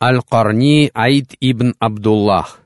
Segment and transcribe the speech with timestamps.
[0.00, 2.60] Аль-Карни Аид ибн Абдуллах.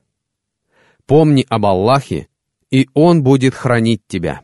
[1.06, 2.28] Помни об Аллахе,
[2.70, 4.42] и Он будет хранить тебя.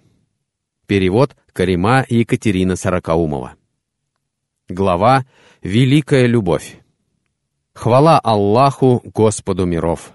[0.87, 3.57] Перевод Карима Екатерина Сорокаумова.
[4.71, 5.27] Глава
[5.63, 6.81] «Великая любовь».
[7.75, 10.15] Хвала Аллаху, Господу миров.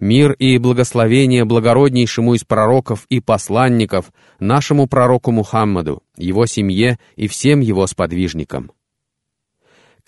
[0.00, 7.60] Мир и благословение благороднейшему из пророков и посланников, нашему пророку Мухаммаду, его семье и всем
[7.60, 8.72] его сподвижникам.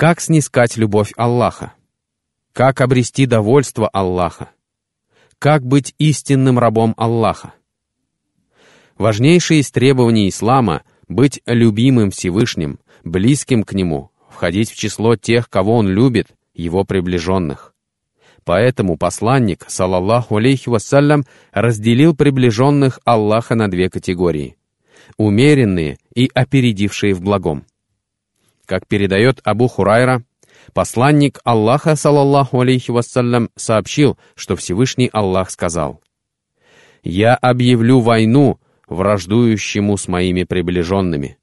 [0.00, 1.74] Как снискать любовь Аллаха?
[2.54, 4.48] Как обрести довольство Аллаха?
[5.38, 7.52] Как быть истинным рабом Аллаха?
[8.96, 15.76] Важнейшее из требований ислама— быть любимым Всевышним, близким к Нему, входить в число тех, кого
[15.76, 17.74] Он любит, Его приближенных.
[18.44, 24.56] Поэтому посланник, салаллаху алейхи вассалям, разделил приближенных Аллаха на две категории—
[25.18, 27.66] умеренные и опередившие в благом.
[28.70, 30.22] Как передает Абу Хурайра,
[30.74, 36.00] посланник Аллаха, салаллаху алейхи вассалям, сообщил, что Всевышний Аллах сказал,
[37.02, 41.36] «Я объявлю войну враждующему с моими приближенными.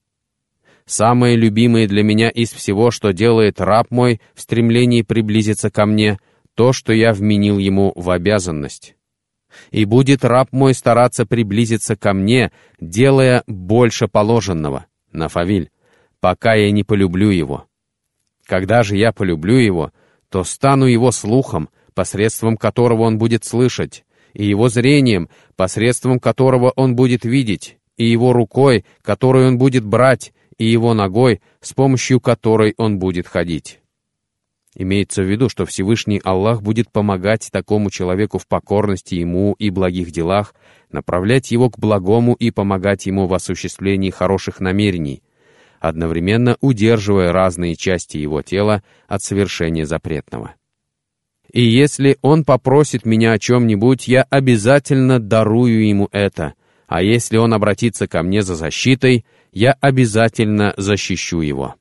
[0.86, 6.20] Самое любимое для меня из всего, что делает раб мой в стремлении приблизиться ко мне,
[6.56, 8.96] то, что я вменил ему в обязанность.
[9.72, 15.72] И будет раб мой стараться приблизиться ко мне, делая больше положенного, Нафавиль,
[16.20, 17.66] пока я не полюблю его.
[18.46, 19.92] Когда же я полюблю его,
[20.30, 26.96] то стану его слухом, посредством которого он будет слышать, и его зрением, посредством которого он
[26.96, 32.74] будет видеть, и его рукой, которую он будет брать, и его ногой, с помощью которой
[32.78, 33.80] он будет ходить.
[34.76, 40.12] Имеется в виду, что Всевышний Аллах будет помогать такому человеку в покорности ему и благих
[40.12, 40.54] делах,
[40.92, 45.24] направлять его к благому и помогать ему в осуществлении хороших намерений,
[45.80, 50.56] одновременно удерживая разные части его тела от совершения запретного.
[51.52, 56.54] И если он попросит меня о чем-нибудь, я обязательно дарую ему это,
[56.88, 61.76] а если он обратится ко мне за защитой, я обязательно защищу его.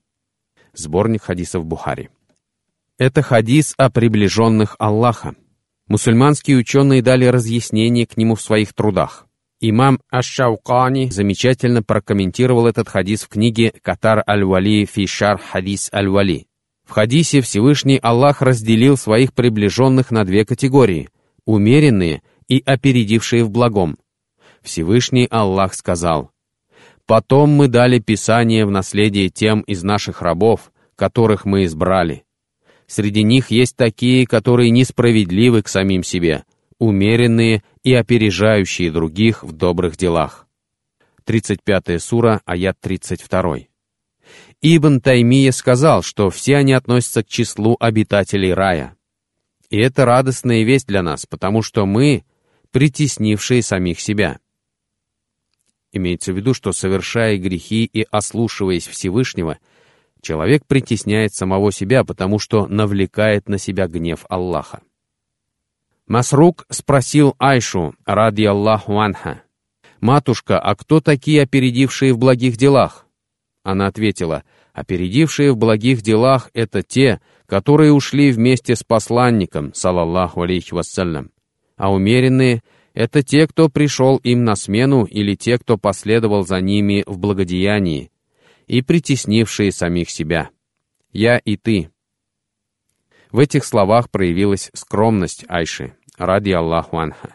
[0.72, 2.10] Сборник хадисов Бухари.
[2.98, 5.34] Это хадис о приближенных Аллаха.
[5.88, 9.25] Мусульманские ученые дали разъяснение к нему в своих трудах.
[9.60, 16.46] Имам Аш-Шаукани замечательно прокомментировал этот хадис в книге «Катар аль-Вали фишар хадис аль-Вали».
[16.84, 21.08] В хадисе Всевышний Аллах разделил своих приближенных на две категории—
[21.46, 23.96] умеренные и опередившие в благом.
[24.62, 26.30] Всевышний Аллах сказал,
[27.06, 32.24] «Потом мы дали Писание в наследие тем из наших рабов, которых мы избрали.
[32.86, 36.44] Среди них есть такие, которые несправедливы к самим себе,
[36.78, 40.46] умеренные и опережающие других в добрых делах.
[41.24, 43.58] 35 сура, аят 32.
[44.62, 48.96] Ибн Таймия сказал, что все они относятся к числу обитателей рая.
[49.70, 52.24] И это радостная весть для нас, потому что мы—
[52.70, 54.38] притеснившие самих себя.
[55.92, 59.58] Имеется в виду, что, совершая грехи и ослушиваясь Всевышнего,
[60.20, 64.82] человек притесняет самого себя, потому что навлекает на себя гнев Аллаха.
[66.06, 69.42] Масрук спросил Айшу, ради Аллаху анха,
[70.00, 73.06] «Матушка, а кто такие опередившие в благих делах?»
[73.64, 80.74] Она ответила, «Опередившие в благих делах— это те, которые ушли вместе с посланником, салаллаху алейхи
[80.74, 81.30] вассалям,
[81.76, 82.62] а умеренные—
[82.94, 88.12] это те, кто пришел им на смену или те, кто последовал за ними в благодеянии,
[88.68, 90.50] и притеснившие самих себя.
[91.12, 91.90] Я и ты,
[93.30, 97.34] в этих словах проявилась скромность Айши, ради Аллаху Анха.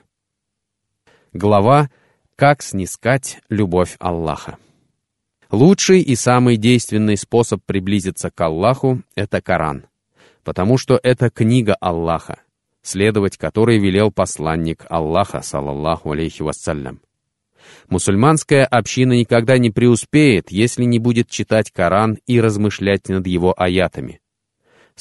[1.34, 1.90] Глава
[2.35, 4.57] «Как снискать любовь Аллаха».
[5.52, 9.85] Лучший и самый действенный способ приблизиться к Аллаху— это Коран,
[10.44, 12.40] потому что это книга Аллаха,
[12.81, 17.02] следовать которой велел посланник Аллаха, салаллаху алейхи вассалям.
[17.90, 24.22] Мусульманская община никогда не преуспеет, если не будет читать Коран и размышлять над его аятами.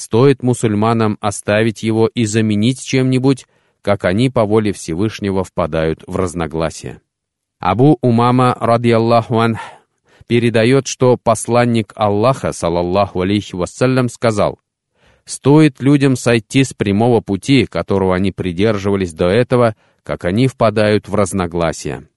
[0.01, 3.45] Стоит мусульманам оставить его и заменить чем-нибудь,
[3.83, 7.01] как они по воле Всевышнего впадают в разногласия.
[7.59, 9.59] Абу Умама, радиаллаху ан,
[10.25, 14.57] передает, что посланник Аллаха, салаллаху алейхи вассалям, сказал,
[15.23, 21.13] «Стоит людям сойти с прямого пути, которого они придерживались до этого, как они впадают в
[21.13, 22.07] разногласия».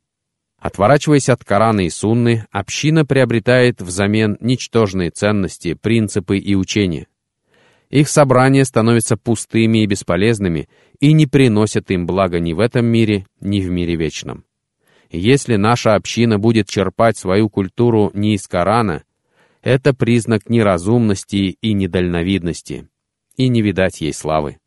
[0.58, 7.08] Отворачиваясь от Корана и Сунны, община приобретает взамен ничтожные ценности, принципы и учения.
[7.90, 10.68] Их собрания становятся пустыми и бесполезными
[11.00, 14.44] и не приносят им блага ни в этом мире, ни в мире вечном.
[15.10, 19.04] Если наша община будет черпать свою культуру не из Корана,
[19.62, 22.88] это признак неразумности и недальновидности.
[23.36, 24.58] и не видать ей славы.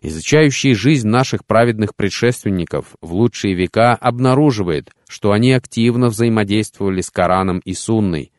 [0.00, 7.60] Изучающий жизнь наших праведных предшественников в лучшие века обнаруживает, что они активно взаимодействовали с Кораном
[7.60, 8.32] и Сунной,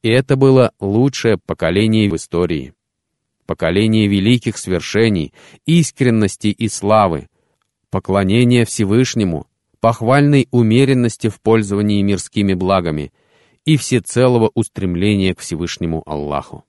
[0.00, 2.72] и это было лучшее поколение в истории.
[3.50, 5.34] Поколение великих свершений,
[5.66, 7.26] искренности и славы,
[7.90, 9.48] поклонения Всевышнему,
[9.80, 13.12] похвальной умеренности в пользовании мирскими благами
[13.64, 16.64] и всецелого устремления к Всевышнему Аллаху.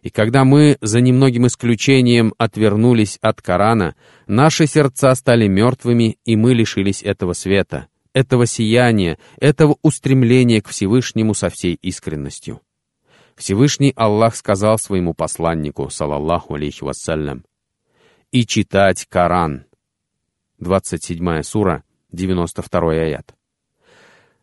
[0.00, 3.94] И когда мы, за немногим исключением, отвернулись от Корана,
[4.26, 11.34] наши сердца стали мертвыми, и мы лишились этого света, этого сияния, этого устремления к Всевышнему
[11.34, 12.62] со всей искренностью.
[13.36, 17.44] Всевышний Аллах сказал своему посланнику, салаллаху алейхи вассалям,
[18.32, 19.66] «И читать Коран».
[20.58, 23.34] 27 сура, 92 аят.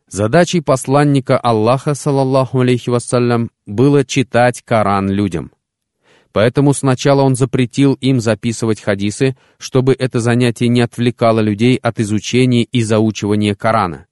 [0.07, 5.51] Задачей посланника Аллаха, салаллаху алейхи вассалям, было читать Коран людям.
[6.31, 12.63] Поэтому сначала он запретил им записывать хадисы, чтобы это занятие не отвлекало людей от изучения
[12.63, 14.05] и заучивания Корана.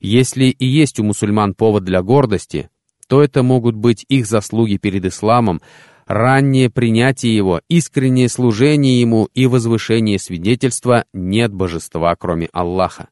[0.00, 2.68] Если и есть у мусульман повод для гордости,
[3.08, 5.60] то это могут быть их заслуги перед исламом,
[6.06, 13.08] раннее принятие его, искреннее служение ему и возвышение свидетельства «нет божества, кроме Аллаха».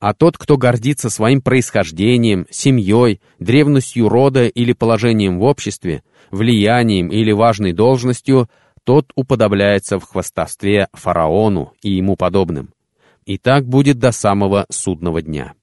[0.00, 7.32] А тот, кто гордится своим происхождением, семьей, древностью рода или положением в обществе, влиянием или
[7.32, 8.48] важной должностью,
[8.84, 12.70] тот уподобляется в хвастовстве фараону и ему подобным.
[13.26, 15.54] И так будет до самого судного дня.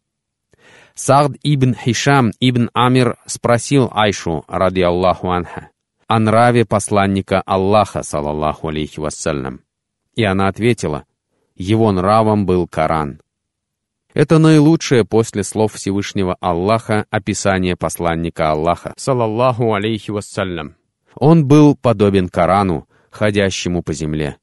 [0.98, 5.70] Саад ибн Хишам ибн Амир спросил Айшу, ради Аллаху анха,
[6.08, 9.60] о нраве посланника Аллаха, салаллаху алейхи вассалям.
[10.16, 11.04] И она ответила,
[11.58, 13.20] его нравом был Коран.
[14.14, 20.78] Это наилучшее после слов Всевышнего Аллаха описание посланника Аллаха, салаллаху алейхи вассалям.
[21.16, 24.38] Он был подобен Корану, ходящему по земле.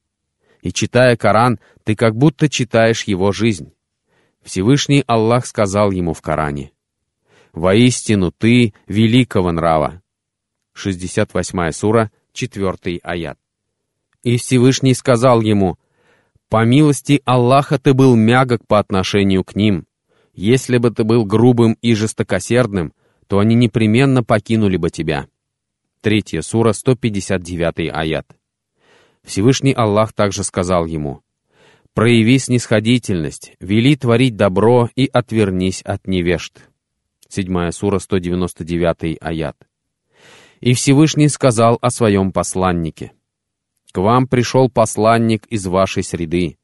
[0.60, 3.72] И читая Коран, ты как будто читаешь его жизнь.
[4.42, 6.72] Всевышний Аллах сказал ему в Коране,
[7.52, 10.02] «Воистину ты великого нрава».
[10.74, 13.38] 68 сура, 4 аят.
[14.22, 15.78] И Всевышний сказал ему,
[16.48, 19.86] по милости Аллаха ты был мягок по отношению к ним.
[20.34, 22.92] Если бы ты был грубым и жестокосердным,
[23.26, 25.28] то они непременно покинули бы тебя.
[26.00, 28.26] Третья сура, 159 аят.
[29.22, 31.22] Всевышний Аллах также сказал ему,
[31.94, 36.68] «Прояви снисходительность, вели творить добро и отвернись от невежд».
[37.28, 39.56] Седьмая сура, 199 аят.
[40.60, 43.12] И Всевышний сказал о своем посланнике–
[43.92, 46.56] к вам пришел посланник из вашей среды.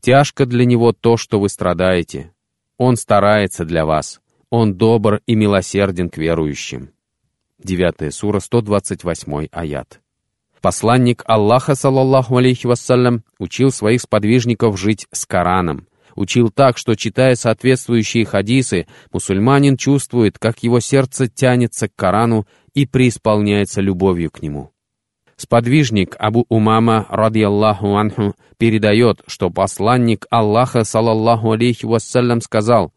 [0.00, 2.32] Тяжко для него то, что вы страдаете.
[2.76, 4.20] Он старается для вас.
[4.50, 6.90] Он добр и милосерден к верующим.
[7.58, 10.00] 9 сура, 128 аят.
[10.60, 15.86] Посланник Аллаха, саллаллаху алейхи вассалям, учил своих сподвижников жить с Кораном.
[16.16, 22.86] Учил так, что, читая соответствующие хадисы, мусульманин чувствует, как его сердце тянется к Корану и
[22.86, 24.72] преисполняется любовью к нему.
[25.36, 32.92] Сподвижник Абу Умама, радиаллаху анху, передает, что посланник Аллаха, салаллаху алейхи вассалям, сказал,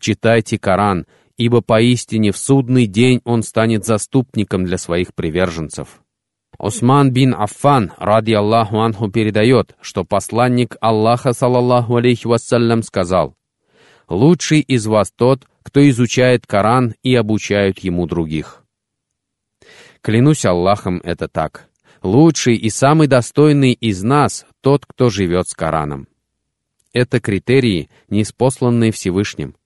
[0.00, 1.06] «Читайте Коран,
[1.36, 6.00] ибо поистине в судный день он станет заступником для своих приверженцев».
[6.58, 13.36] Усман бин Аффан, ради Аллаху анху, передает, что посланник Аллаха, салаллаху алейхи вассалям, сказал,
[14.08, 18.62] «Лучший из вас тот, кто изучает Коран и обучает ему других».
[20.00, 21.68] Клянусь Аллахом, это так.
[22.02, 26.06] Лучший и самый достойный из нас— тот, кто живет с Кораном.
[26.92, 29.56] Это критерии, неспосланные Всевышним.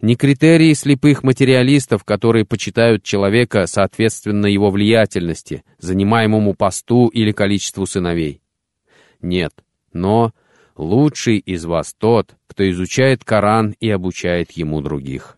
[0.00, 8.40] Не критерии слепых материалистов, которые почитают человека соответственно его влиятельности, занимаемому посту или количеству сыновей.
[9.20, 9.52] Нет,
[9.92, 10.32] но
[10.74, 15.36] лучший из вас тот, кто изучает Коран и обучает ему других.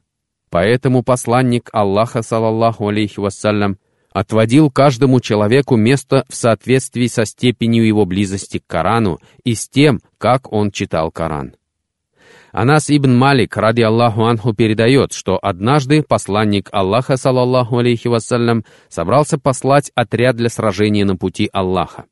[0.48, 3.78] Поэтому посланник Аллаха, салаллаху алейхи вассалям,
[4.12, 10.00] отводил каждому человеку место в соответствии со степенью его близости к Корану и с тем,
[10.18, 11.56] как он читал Коран.
[12.52, 19.38] Анас ибн Малик, ради Аллаху Анху, передает, что однажды посланник Аллаха, салаллаху алейхи вассалям, собрался
[19.38, 22.04] послать отряд для сражения на пути Аллаха.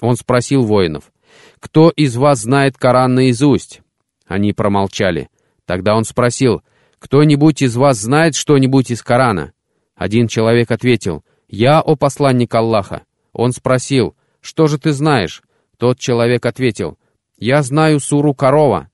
[0.00, 1.10] Он спросил воинов,
[1.58, 3.82] «Кто из вас знает Коран наизусть?»
[4.28, 5.28] Они промолчали.
[5.66, 6.62] Тогда он спросил,
[7.00, 9.52] «Кто-нибудь из вас знает что-нибудь из Корана?»
[9.96, 13.02] Один человек ответил, «Я, о посланник Аллаха».
[13.32, 15.42] Он спросил, «Что же ты знаешь?»
[15.78, 16.96] Тот человек ответил,
[17.38, 18.89] «Я знаю суру корова».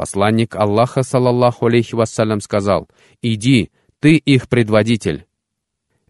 [0.00, 2.88] Посланник Аллаха, салаллаху алейхи вассалям, сказал,
[3.20, 5.26] «Иди, ты их предводитель».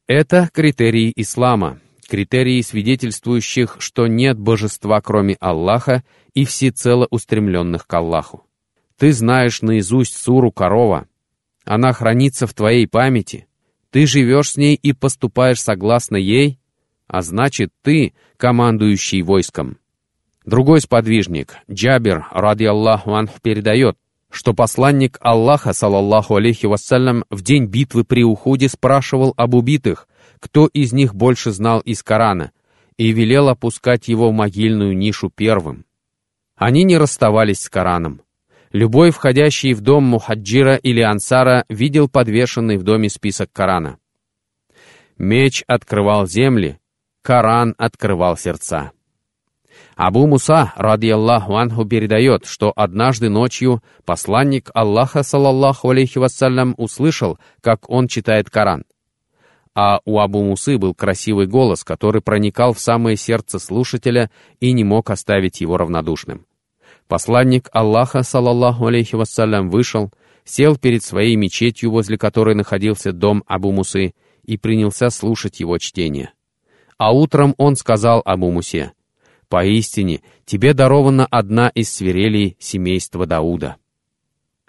[0.06, 6.04] Это критерии ислама, критерии свидетельствующих, что нет божества, кроме Аллаха,
[6.34, 8.46] и всецело устремленных к Аллаху.
[8.96, 11.08] Ты знаешь наизусть суру корова.
[11.64, 13.48] Она хранится в твоей памяти.
[13.90, 16.60] Ты живешь с ней и поступаешь согласно ей,
[17.08, 19.78] а значит, ты командующий войском.
[20.44, 23.96] Другой сподвижник, Джабир, ради Аллаху анх, передает,
[24.30, 30.66] что посланник Аллаха, салаллаху алейхи вассалям, в день битвы при уходе спрашивал об убитых, кто
[30.66, 32.52] из них больше знал из Корана,
[32.96, 35.84] и велел опускать его в могильную нишу первым.
[36.56, 38.22] Они не расставались с Кораном.
[38.72, 43.98] Любой, входящий в дом Мухаджира или Ансара, видел подвешенный в доме список Корана.
[45.18, 46.78] Меч открывал земли,
[47.22, 48.92] Коран открывал сердца.
[49.96, 57.38] Абу Муса, ради Аллаху анху, передает, что однажды ночью посланник Аллаха, саллаллаху алейхи вассалям, услышал,
[57.60, 58.84] как он читает Коран.
[59.74, 64.84] А у Абу Мусы был красивый голос, который проникал в самое сердце слушателя и не
[64.84, 66.46] мог оставить его равнодушным.
[67.06, 70.12] Посланник Аллаха, саллаллаху алейхи вассалям, вышел,
[70.44, 76.32] сел перед своей мечетью, возле которой находился дом Абу Мусы, и принялся слушать его чтение.
[76.98, 78.92] А утром он сказал Абу Мусе,
[79.50, 83.76] Поистине, тебе дарована одна из свирелей семейства Дауда.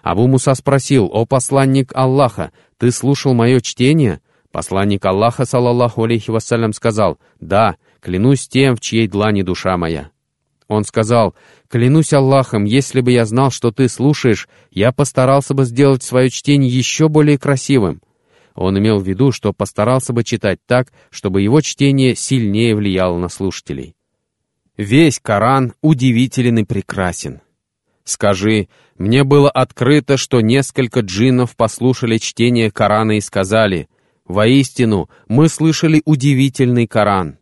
[0.02, 4.20] Абу Муса спросил, «О посланник Аллаха, ты слушал мое чтение?»
[4.50, 10.10] Посланник Аллаха, саллаллаху алейхи вассалям, сказал, «Да, клянусь тем, в чьей длани душа моя».
[10.66, 11.36] Он сказал,
[11.68, 16.68] «Клянусь Аллахом, если бы я знал, что ты слушаешь, я постарался бы сделать свое чтение
[16.68, 18.02] еще более красивым».
[18.56, 23.28] Он имел в виду, что постарался бы читать так, чтобы его чтение сильнее влияло на
[23.28, 23.94] слушателей.
[24.76, 27.42] Весь Коран удивителен и прекрасен.
[28.04, 33.88] Скажи, мне было открыто, что несколько джиннов послушали чтение Корана и сказали,
[34.24, 37.38] «Воистину, мы слышали удивительный Коран».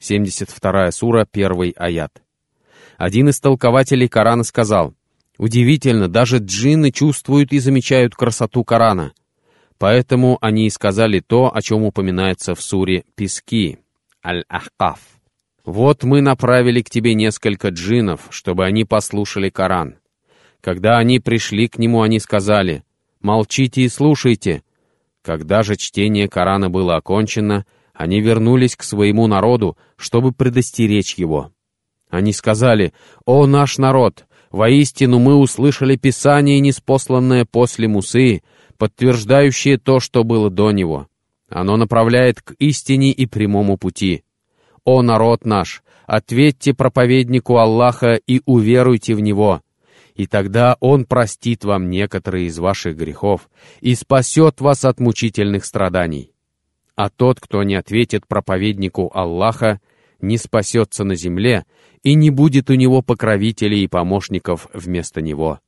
[0.00, 2.22] 72 сура, 1 аят.
[2.98, 4.94] Один из толкователей Корана сказал,
[5.38, 9.12] «Удивительно, даже джинны чувствуют и замечают красоту Корана».
[9.78, 13.78] Поэтому они и сказали то, о чем упоминается в суре «Пески»
[14.22, 15.19] Аль-Ахкаф.
[15.70, 19.98] Вот мы направили к тебе несколько джинов, чтобы они послушали Коран.
[20.60, 22.82] Когда они пришли к нему, они сказали,
[23.20, 24.64] «Молчите и слушайте».
[25.22, 31.52] Когда же чтение Корана было окончено, они вернулись к своему народу, чтобы предостеречь его.
[32.08, 32.92] Они сказали,
[33.24, 38.42] «О наш народ, воистину мы услышали Писание, неспосланное после Мусы,
[38.76, 41.06] подтверждающее то, что было до него.
[41.48, 44.24] Оно направляет к истине и прямому пути».
[44.84, 49.62] «О народ наш, ответьте проповеднику Аллаха и уверуйте в Него,
[50.14, 53.48] и тогда Он простит вам некоторые из ваших грехов
[53.80, 56.32] и спасет вас от мучительных страданий.
[56.96, 59.80] А тот, кто не ответит проповеднику Аллаха,
[60.20, 61.64] не спасется на земле,
[62.02, 65.60] и не будет у него покровителей и помощников вместо него.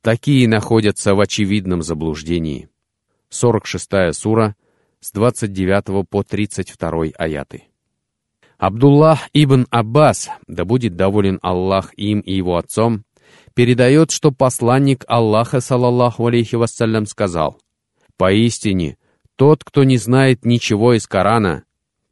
[0.00, 2.68] Такие находятся в очевидном заблуждении.
[3.30, 4.56] 46 сура,
[5.00, 7.64] с 29 по 32 аяты.
[8.66, 13.04] Абдуллах ибн Аббас, да будет доволен Аллах им и его отцом,
[13.52, 17.60] передает, что посланник Аллаха, салаллаху алейхи вассалям, сказал,
[18.16, 18.96] «Поистине,
[19.36, 21.64] тот, кто не знает ничего из Корана,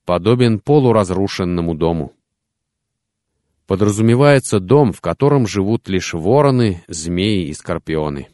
[0.05, 2.13] подобен полуразрушенному дому».
[3.67, 8.29] Подразумевается дом, в котором живут лишь вороны, змеи и скорпионы.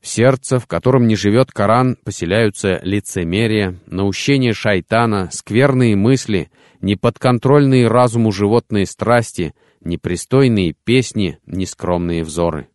[0.00, 6.50] В сердце, в котором не живет Коран, поселяются лицемерие, наущение шайтана, скверные мысли,
[6.82, 12.68] неподконтрольные разуму животные страсти, непристойные песни, нескромные взоры.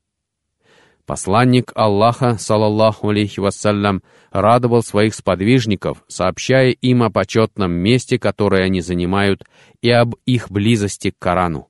[1.05, 8.81] Посланник Аллаха, салаллаху алейхи вассалям, радовал своих сподвижников, сообщая им о почетном месте, которое они
[8.81, 9.45] занимают,
[9.81, 11.69] и об их близости к Корану.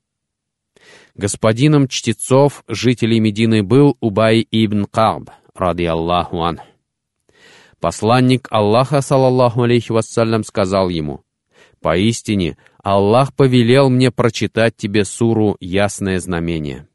[1.14, 6.62] Господином чтецов, жителей Медины, был Убай ибн Каб, ради Аллаху ан.
[7.80, 11.22] Посланник Аллаха, салаллаху алейхи вассалям, сказал ему,
[11.88, 16.86] «Поистине, Аллах повелел мне прочитать тебе суру «Ясное знамение».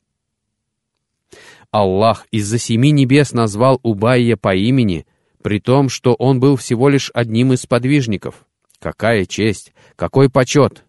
[1.71, 5.07] Аллах из-за семи небес назвал Убайя по имени,
[5.43, 8.45] при том, что он был всего лишь одним из подвижников.
[8.81, 10.85] Какая честь, какой почет!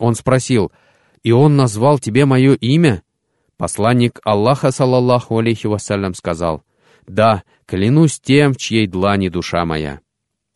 [0.00, 0.72] Он спросил,
[1.22, 3.04] «И он назвал тебе мое имя?»
[3.56, 6.64] Посланник Аллаха, салаллаху алейхи вассалям, сказал,
[7.06, 10.00] да, клянусь тем, в чьей длани душа моя».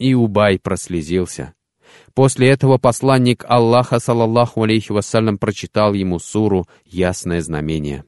[0.00, 1.54] И Убай прослезился.
[2.14, 8.04] После этого посланник Аллаха, салаллаху алейхи вассалям, прочитал ему суру «Ясное знамение».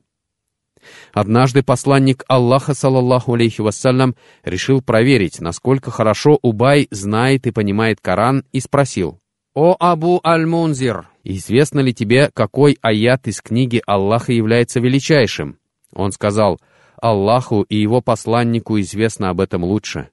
[1.13, 8.45] Однажды посланник Аллаха, салаллаху алейхи вассалям, решил проверить, насколько хорошо Убай знает и понимает Коран,
[8.53, 9.21] и спросил,
[9.55, 15.59] «О Абу Аль-Мунзир, известно ли тебе, какой аят из книги Аллаха является величайшим?»
[15.95, 16.59] Он сказал,
[17.01, 20.09] «Аллаху и его посланнику известно об этом лучше».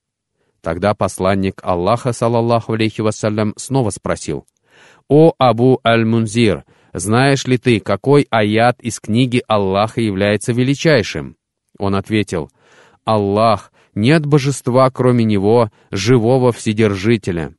[0.62, 4.46] Тогда посланник Аллаха, саллаллаху алейхи вассалям, снова спросил,
[5.08, 11.38] «О Абу Аль-Мунзир, знаешь ли ты, какой аят из книги Аллаха является величайшим?»
[11.78, 12.51] Он ответил,
[13.06, 17.56] «Аллах, нет божества, кроме Него, живого Вседержителя».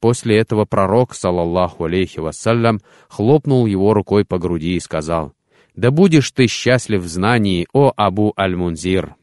[0.00, 5.32] После этого пророк, салаллаху алейхи вассалям, хлопнул его рукой по груди и сказал,
[5.74, 9.16] «Да будешь ты счастлив в знании, о Абу Аль-Мунзир».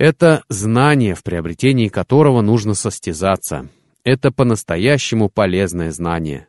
[0.00, 3.68] Это знание, в приобретении которого нужно состязаться.
[4.02, 6.46] Это по-настоящему полезное знание.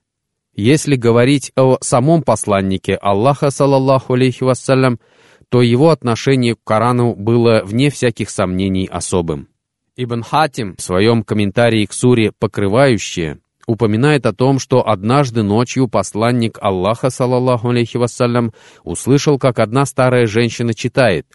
[0.55, 5.01] Если говорить о самом посланнике Аллаха, салаллаху алейхи вассалям,
[5.49, 9.49] то его отношение к Корану было, вне всяких сомнений, особым.
[9.97, 16.57] Ибн Хатим в своем комментарии к суре «Покрывающие» упоминает о том, что однажды ночью посланник
[16.61, 18.53] Аллаха, салаллаху алейхи вассалям,
[18.85, 21.27] услышал, как одна старая женщина читает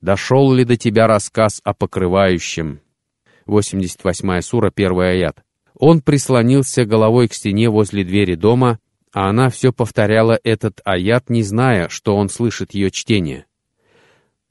[0.00, 2.80] «Дошел ли до тебя рассказ о покрывающем?»
[3.46, 5.42] 88 сура, 1 аят.
[5.74, 8.78] Он прислонился головой к стене возле двери дома,
[9.12, 13.46] а она все повторяла этот аят, не зная, что он слышит ее чтение.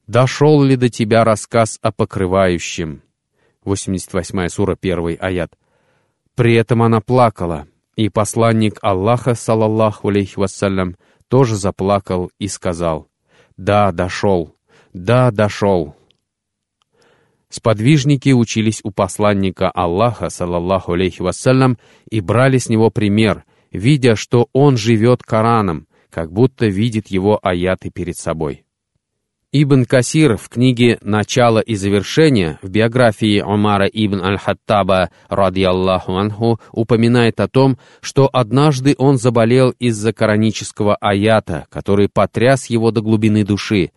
[0.07, 3.01] «Дошел ли до тебя рассказ о покрывающем?»
[3.63, 5.53] 88 сура, 1 аят.
[6.35, 10.95] При этом она плакала, и посланник Аллаха, салаллаху алейхи вассалям,
[11.27, 13.07] тоже заплакал и сказал,
[13.57, 14.56] «Да, дошел,
[14.97, 15.95] да, дошел».
[17.49, 21.77] Сподвижники учились у посланника Аллаха, салаллаху алейхи вассалям,
[22.09, 27.89] и брали с него пример, видя, что он живет Кораном, как будто видит его аяты
[27.89, 28.65] перед собой.
[29.53, 37.39] Ибн Касир в книге «Начало и завершение» в биографии Умара ибн Аль-Хаттаба, радиаллаху анху, упоминает
[37.39, 43.91] о том, что однажды он заболел из-за коранического аята, который потряс его до глубины души,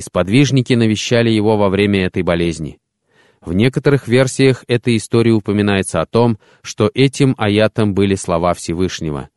[0.00, 2.78] и сподвижники навещали его во время этой болезни.
[3.42, 9.28] В некоторых версиях этой истории упоминается о том, что этим аятом были слова Всевышнего.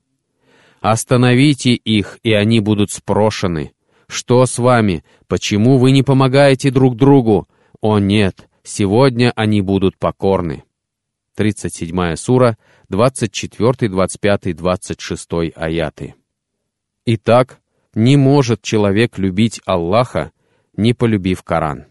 [0.79, 3.73] «Остановите их, и они будут спрошены»,
[4.07, 5.03] что с вами?
[5.27, 7.47] Почему вы не помогаете друг другу?
[7.81, 10.63] О нет, сегодня они будут покорны.
[11.35, 12.57] 37 сура,
[12.89, 16.15] 24, 25, 26 аяты.
[17.05, 17.59] Итак,
[17.95, 20.31] не может человек любить Аллаха,
[20.75, 21.85] не полюбив Коран.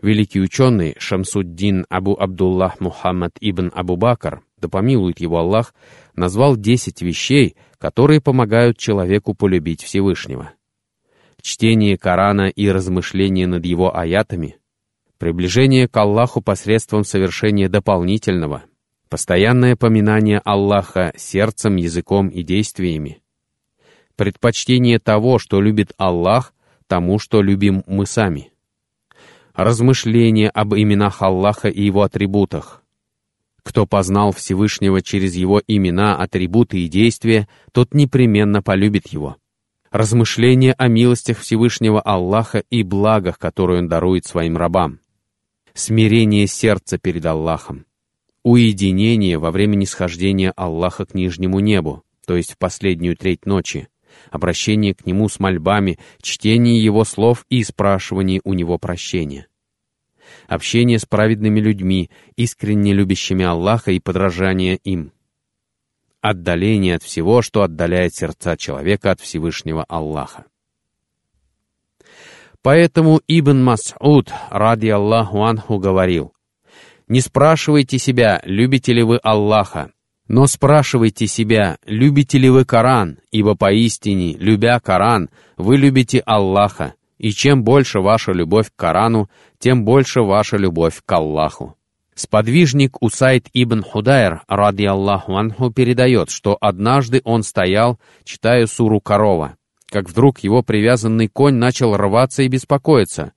[0.00, 5.74] Великий ученый Шамсуддин Абу Абдуллах Мухаммад ибн Абу Бакр, да помилует его Аллах,
[6.14, 10.52] назвал десять вещей, которые помогают человеку полюбить Всевышнего
[11.46, 14.56] чтение Корана и размышление над его аятами,
[15.16, 18.64] приближение к Аллаху посредством совершения дополнительного,
[19.08, 23.22] постоянное поминание Аллаха сердцем, языком и действиями,
[24.16, 26.52] предпочтение того, что любит Аллах,
[26.86, 28.50] тому, что любим мы сами,
[29.54, 32.82] размышление об именах Аллаха и его атрибутах.
[33.62, 39.36] Кто познал Всевышнего через его имена, атрибуты и действия, тот непременно полюбит его.
[39.90, 45.00] Размышления о милостях Всевышнего Аллаха и благах, которые Он дарует своим рабам,
[45.74, 47.86] смирение сердца перед Аллахом,
[48.42, 53.88] уединение во время нисхождения Аллаха к нижнему небу, то есть в последнюю треть ночи,
[54.30, 59.46] обращение к Нему с мольбами, чтение Его слов и спрашивание у Него прощения.
[60.48, 65.12] Общение с праведными людьми, искренне любящими Аллаха и подражание им—
[66.30, 70.46] отдаление от всего, что отдаляет сердца человека от Всевышнего Аллаха.
[72.62, 76.34] Поэтому Ибн Мас'уд, ради Аллаху Анху, говорил,
[77.06, 79.92] «Не спрашивайте себя, любите ли вы Аллаха,
[80.28, 87.30] но спрашивайте себя, любите ли вы Коран, ибо поистине, любя Коран, вы любите Аллаха, и
[87.30, 91.76] чем больше ваша любовь к Корану, тем больше ваша любовь к Аллаху.
[92.14, 99.56] Сподвижник Усайд ибн Худайр, ради Аллаху анху, передает, что однажды он стоял, читая суру корова,
[99.90, 103.32] как вдруг его привязанный конь начал рваться и беспокоиться.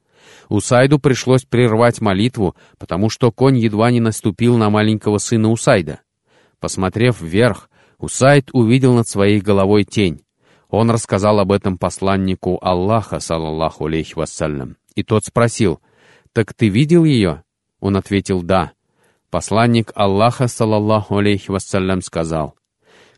[0.47, 5.99] Усайду пришлось прервать молитву, потому что конь едва не наступил на маленького сына Усайда.
[6.60, 7.69] Посмотрев вверх,
[8.00, 10.22] Усайд увидел над своей головой тень.
[10.69, 15.82] Он рассказал об этом посланнику Аллаха, саллаллаху алейхи вассалям, и тот спросил,
[16.32, 17.43] «Так ты видел ее?»
[17.80, 18.72] Он ответил «да».
[19.32, 22.56] Посланник Аллаха, саллаллаху алейхи вассалям, сказал,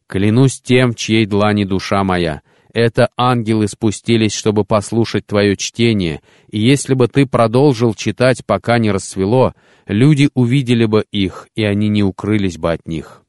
[0.07, 2.41] «Клянусь тем, чьей длани душа моя,
[2.73, 8.91] это ангелы спустились, чтобы послушать твое чтение, и если бы ты продолжил читать, пока не
[8.91, 9.53] рассвело,
[9.87, 13.21] люди увидели бы их, и они не укрылись бы от них».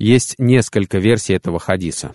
[0.00, 2.14] Есть несколько версий этого хадиса.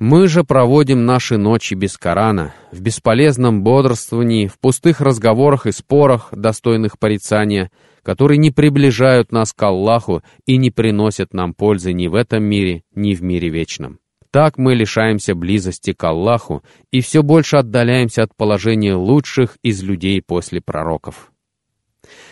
[0.00, 6.30] Мы же проводим наши ночи без Корана, в бесполезном бодрствовании, в пустых разговорах и спорах,
[6.32, 7.70] достойных порицания,
[8.02, 12.82] которые не приближают нас к Аллаху и не приносят нам пользы ни в этом мире,
[12.92, 14.00] ни в мире вечном.
[14.32, 20.20] Так мы лишаемся близости к Аллаху и все больше отдаляемся от положения лучших из людей
[20.22, 21.30] после пророков.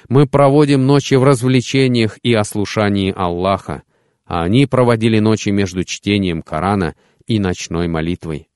[0.09, 3.85] Мы проводим ночи в развлечениях и ослушании Аллаха,
[4.29, 6.95] а они проводили ночи между чтением Корана
[7.27, 8.49] и ночной молитвой.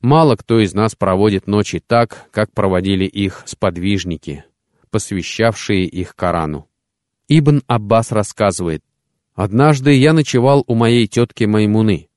[0.00, 4.44] Мало кто из нас проводит ночи так, как проводили их сподвижники,
[4.90, 6.68] посвящавшие их Корану.
[7.28, 8.82] Ибн Аббас рассказывает,
[9.34, 12.08] «Однажды я ночевал у моей тетки Маймуны.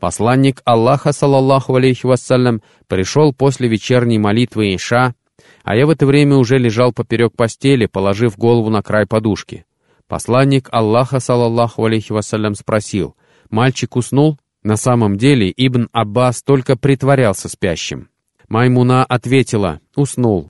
[0.00, 5.14] Посланник Аллаха, саллаллаху алейхи вассалям, пришел после вечерней молитвы Иша,
[5.62, 9.64] а я в это время уже лежал поперек постели, положив голову на край подушки.
[10.08, 13.14] Посланник Аллаха, саллаллаху алейхи вассалям, спросил,
[13.50, 18.08] «Мальчик уснул?» На самом деле Ибн Аббас только притворялся спящим.
[18.48, 20.48] Маймуна ответила, «Уснул».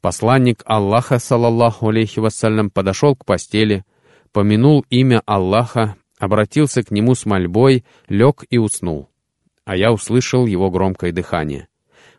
[0.00, 3.84] Посланник Аллаха, саллаллаху алейхи вассалям, подошел к постели,
[4.32, 9.08] помянул имя Аллаха, обратился к нему с мольбой, лег и уснул.
[9.64, 11.66] А я услышал его громкое дыхание.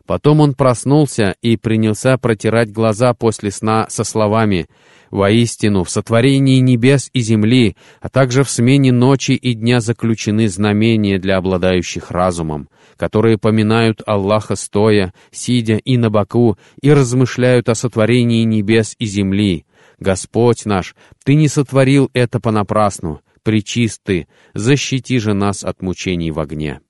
[0.04, 4.68] Потом он проснулся и принялся протирать глаза после сна со словами
[5.10, 11.18] «Воистину, в сотворении небес и земли, а также в смене ночи и дня заключены знамения
[11.18, 18.42] для обладающих разумом, которые поминают Аллаха стоя, сидя и на боку, и размышляют о сотворении
[18.42, 19.64] небес и земли.
[19.98, 26.80] Господь наш, Ты не сотворил это понапрасну, причисты, защити же нас от мучений в огне».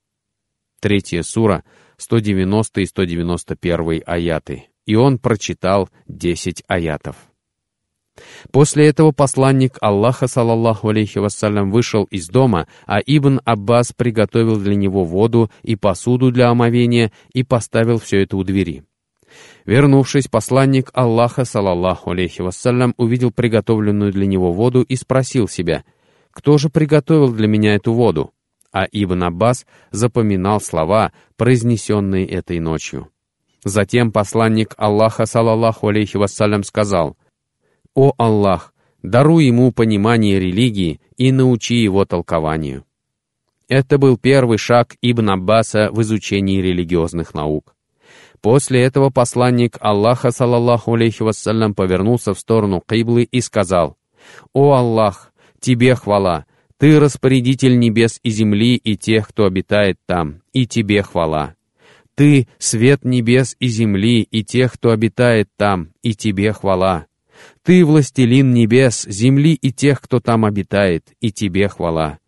[0.81, 1.65] Третья сура—
[1.99, 7.17] 190 и 191 аяты, и он прочитал 10 аятов.
[8.51, 14.75] После этого посланник Аллаха, саллаллаху алейхи вассалям, вышел из дома, а Ибн Аббас приготовил для
[14.75, 18.85] него воду и посуду для омовения и поставил все это у двери.
[19.65, 25.85] Вернувшись, посланник Аллаха, саллаллаху алейхи вассалям, увидел приготовленную для него воду и спросил себя,
[26.31, 28.33] «Кто же приготовил для меня эту воду?»
[28.77, 33.09] а Ибн Аббас запоминал слова, произнесенные этой ночью.
[33.65, 37.17] Затем посланник Аллаха, салаллаху алейхи вассалям, сказал,
[37.97, 42.85] «О Аллах, даруй ему понимание религии и научи его толкованию».
[43.69, 47.75] Это был первый шаг Ибн Аббаса в изучении религиозных наук.
[48.41, 53.97] После этого посланник Аллаха, салаллаху алейхи вассалям, повернулся в сторону Киблы и сказал,
[54.53, 56.47] «О Аллах, Тебе хвала,
[56.79, 61.55] ты распорядитель небес и земли и тех, кто обитает там, и тебе хвала.
[62.15, 67.07] Ты— свет небес и земли и тех, кто обитает там, и тебе хвала.
[67.63, 72.19] Ты— властелин небес, земли и тех, кто там обитает, и тебе хвала.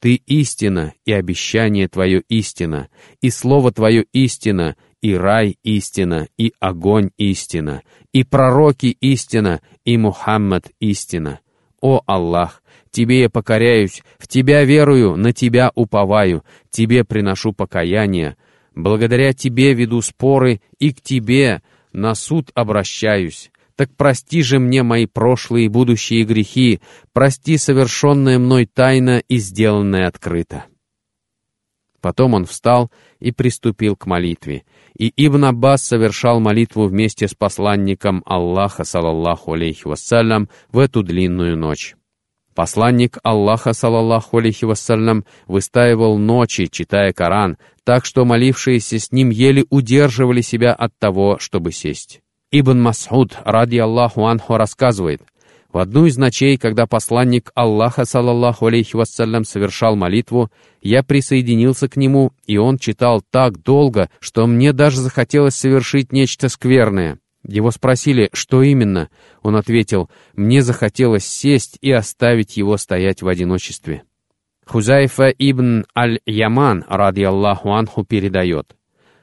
[0.00, 2.88] Ты— истина, и обещание твое истина,
[3.20, 10.70] и слово твое истина, и рай истина, и огонь истина, и пророки истина, и Мухаммад
[10.80, 11.40] истина.
[11.80, 18.36] О Аллах, Тебе я покоряюсь, в Тебя верую, на Тебя уповаю, Тебе приношу покаяние.
[18.74, 23.50] Благодаря Тебе веду споры и к Тебе на суд обращаюсь.
[23.78, 26.80] Так прости же мне мои прошлые и будущие грехи,
[27.12, 30.64] прости совершенное мной тайно и сделанное открыто».
[32.00, 34.64] Потом он встал и приступил к молитве.
[34.98, 41.56] И Ибн Аббас совершал молитву вместе с посланником Аллаха, салаллаху алейхи вассалям, в эту длинную
[41.56, 41.94] ночь.
[42.56, 49.64] Посланник Аллаха, салаллаху алейхи вассалям, выстаивал ночи, читая Коран, так что молившиеся с ним еле
[49.70, 52.22] удерживали себя от того, чтобы сесть.
[52.50, 55.22] Ибн Мас'уд, ради Аллаху анху, рассказывает,
[55.70, 61.96] в одну из ночей, когда посланник Аллаха, салаллаху алейхи вассалям, совершал молитву, я присоединился к
[61.96, 67.18] нему, и он читал так долго, что мне даже захотелось совершить нечто скверное.
[67.46, 69.10] Его спросили, что именно.
[69.42, 74.04] Он ответил, мне захотелось сесть и оставить его стоять в одиночестве.
[74.64, 78.77] Хузайфа ибн Аль-Яман, ради Аллаху анху, передает.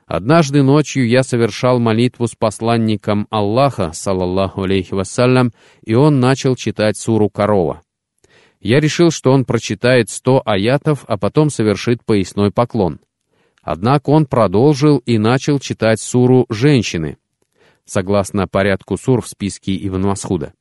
[0.08, 6.98] «Однажды ночью я совершал молитву с посланником Аллаха, салаллаху алейхи вассалям, и он начал читать
[6.98, 7.82] суру Корова.
[8.60, 13.00] Я решил, что он прочитает сто аятов, а потом совершит поясной поклон.
[13.62, 17.18] Однако он продолжил и начал читать суру «Женщины»,
[17.86, 20.54] согласно порядку сур в списке Ибн Масхуда.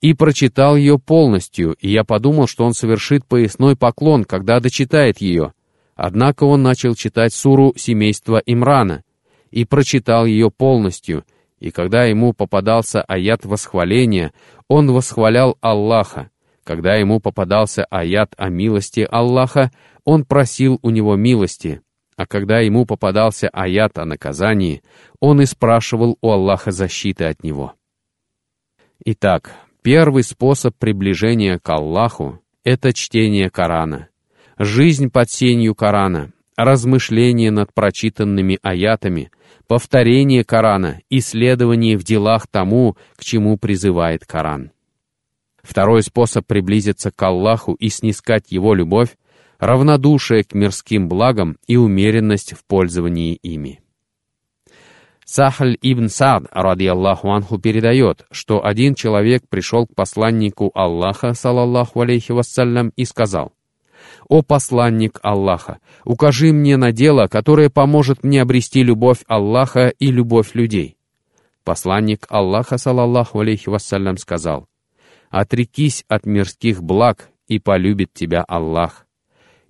[0.00, 5.52] И прочитал ее полностью, и я подумал, что он совершит поясной поклон, когда дочитает ее.
[5.94, 9.04] Однако он начал читать суру семейства Имрана
[9.50, 11.24] и прочитал ее полностью,
[11.60, 14.32] и когда ему попадался аят восхваления,
[14.68, 16.30] он восхвалял Аллаха,
[16.64, 19.70] когда ему попадался аят о милости Аллаха,
[20.04, 21.80] он просил у него милости,
[22.16, 24.82] а когда ему попадался аят о наказании,
[25.20, 27.74] он и спрашивал у Аллаха защиты от него.
[29.04, 29.52] Итак,
[29.82, 34.08] первый способ приближения к Аллаху— это чтение Корана,
[34.58, 39.30] жизнь под сенью Корана, размышление над прочитанными аятами,
[39.66, 44.70] повторение Корана, исследование в делах тому, к чему призывает Коран.
[45.62, 49.10] Второй способ приблизиться к Аллаху и снискать Его любовь—
[49.58, 53.80] равнодушие к мирским благам и умеренность в пользовании ими.
[55.24, 62.02] Сахаль ибн Сад, ради Аллаху анху, передает, что один человек пришел к посланнику Аллаха, салаллаху
[62.02, 63.52] алейхи вассалям, и сказал,
[64.28, 70.54] «О посланник Аллаха, укажи мне на дело, которое поможет мне обрести любовь Аллаха и любовь
[70.54, 70.96] людей».
[71.64, 74.68] Посланник Аллаха, салаллаху алейхи вассалям, сказал,
[75.30, 79.06] Отрекись от мирских благ, и полюбит тебя Аллах.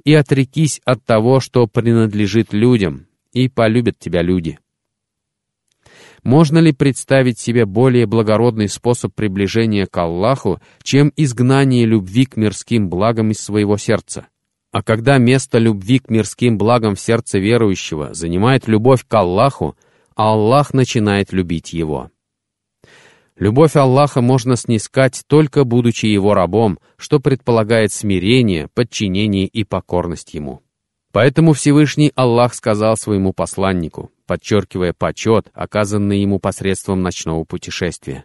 [0.04, 4.58] И отрекись от того, что принадлежит людям, и полюбят тебя люди.
[6.22, 12.88] Можно ли представить себе более благородный способ приближения к Аллаху, чем изгнание любви к мирским
[12.88, 14.28] благам из своего сердца?
[14.74, 19.76] А когда место любви к мирским благам в сердце верующего занимает любовь к Аллаху,
[20.16, 22.10] Аллах начинает любить его.
[23.37, 30.60] Любовь Аллаха можно снискать только будучи Его рабом, что предполагает смирение, подчинение и покорность Ему.
[31.12, 38.24] Поэтому Всевышний Аллах сказал своему посланнику, подчеркивая почет, оказанный ему посредством ночного путешествия.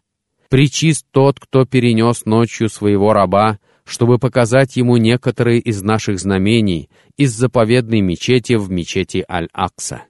[0.50, 3.60] «Причист тот, кто перенес ночью своего раба,
[3.90, 10.04] чтобы показать ему некоторые из наших знамений из заповедной мечети в мечети Аль-Акса».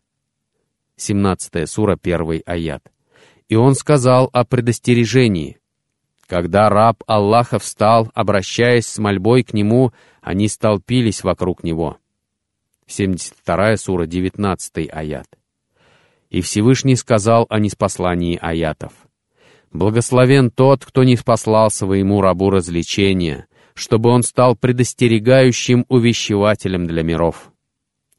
[0.98, 2.84] 17 сура, 1 аят.
[3.48, 5.60] И он сказал о предостережении.
[6.28, 11.98] Когда раб Аллаха встал, обращаясь с мольбой к нему, они столпились вокруг него.
[12.86, 15.28] 72 сура, 19 аят.
[16.30, 18.92] И Всевышний сказал о неспослании аятов.
[19.72, 23.48] «Благословен тот, кто не спаслал своему рабу развлечения,
[23.80, 27.52] чтобы он стал предостерегающим увещевателем для миров».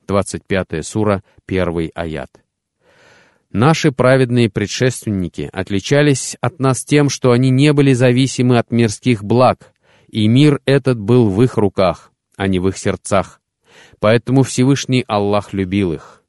[0.08, 2.30] 25 сура, 1 аят.
[3.52, 9.72] Наши праведные предшественники отличались от нас тем, что они не были зависимы от мирских благ,
[10.08, 13.40] и мир этот был в их руках, а не в их сердцах.
[13.98, 16.22] Поэтому Всевышний Аллах любил их.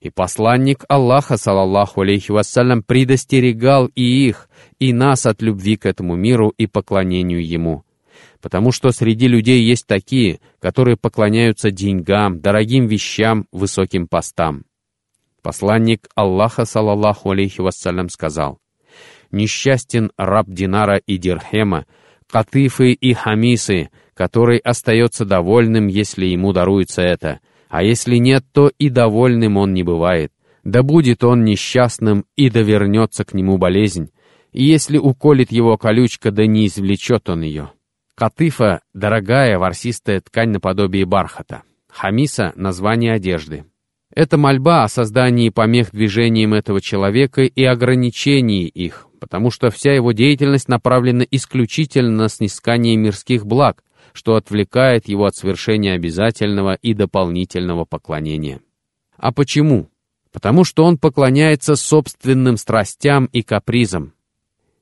[0.00, 6.16] И посланник Аллаха, салаллаху алейхи вассалям, предостерегал и их, и нас от любви к этому
[6.16, 7.84] миру и поклонению ему.
[8.40, 14.64] Потому что среди людей есть такие, которые поклоняются деньгам, дорогим вещам, высоким постам.
[15.42, 18.58] Посланник Аллаха, салаллаху алейхи вассалям, сказал,
[19.30, 21.86] «Несчастен раб Динара и Дирхема,
[22.30, 28.88] Катыфы и Хамисы, который остается довольным, если ему даруется это, а если нет, то и
[28.88, 30.32] довольным он не бывает.
[30.64, 34.10] Да будет он несчастным, и да вернется к нему болезнь,
[34.52, 37.70] и если уколет его колючка, да не извлечет он ее».
[38.20, 41.62] Катыфа— дорогая ворсистая ткань наподобие бархата.
[41.88, 43.64] Хамиса— название одежды.
[44.14, 50.12] Это мольба о создании помех движениям этого человека и ограничении их, потому что вся его
[50.12, 57.86] деятельность направлена исключительно на снискание мирских благ, что отвлекает его от совершения обязательного и дополнительного
[57.86, 58.60] поклонения.
[59.16, 59.88] А почему?
[60.30, 64.12] Потому что он поклоняется собственным страстям и капризам.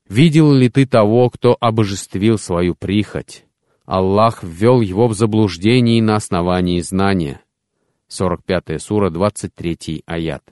[0.09, 3.45] Видел ли ты того, кто обожествил свою прихоть?
[3.85, 7.43] Аллах ввел его в заблуждение на основании знания.
[8.09, 10.43] 45 сура, 23 аят.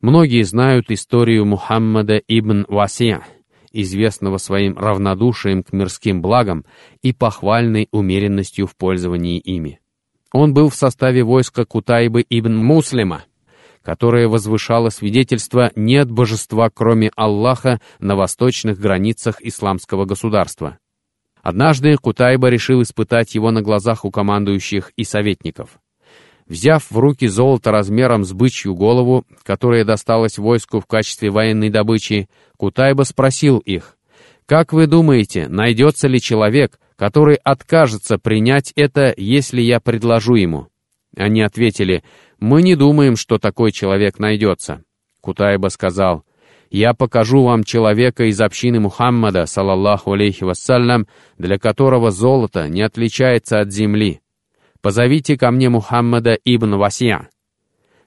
[0.00, 3.24] Многие знают историю Мухаммада ибн Васия,
[3.72, 6.64] известного своим равнодушием к мирским благам
[7.02, 9.80] и похвальной умеренностью в пользовании ими.
[10.32, 13.24] Он был в составе войска Кутайбы ибн Муслима,
[13.84, 20.78] которое возвышало свидетельство «нет божества, кроме Аллаха» на восточных границах исламского государства.
[21.42, 25.80] Однажды Кутайба решил испытать его на глазах у командующих и советников.
[26.46, 32.28] Взяв в руки золото размером с бычью голову, которое досталось войску в качестве военной добычи,
[32.56, 33.96] Кутайба спросил их,
[34.46, 40.66] «Как вы думаете, найдется ли человек, который откажется принять это, если я предложу ему?»
[41.16, 42.02] Они ответили,
[42.40, 44.82] «Мы не думаем, что такой человек найдется».
[45.20, 46.24] Кутайба сказал,
[46.70, 53.60] «Я покажу вам человека из общины Мухаммада, салаллаху алейхи вассалям, для которого золото не отличается
[53.60, 54.20] от земли.
[54.80, 57.28] Позовите ко мне Мухаммада ибн Васия».